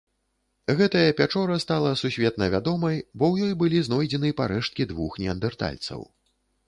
Гэтая 0.79 1.09
пячора 1.19 1.57
стала 1.63 1.91
сусветна 2.01 2.45
вядомай, 2.55 2.97
бо 3.19 3.25
ў 3.33 3.51
ёй 3.51 3.59
былі 3.63 3.85
знойдзены 3.89 4.33
парэшткі 4.41 4.83
двух 4.93 5.11
неандэртальцаў. 5.25 6.01